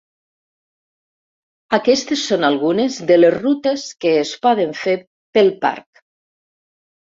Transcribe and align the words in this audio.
Aquestes 1.77 2.23
són 2.29 2.47
algunes 2.49 2.97
de 3.11 3.19
les 3.19 3.35
rutes 3.35 3.85
que 4.07 4.15
es 4.23 4.33
poden 4.47 4.75
fer 4.81 4.97
pel 5.39 5.53
parc. 5.69 6.03